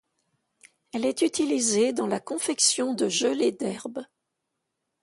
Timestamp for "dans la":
1.93-2.19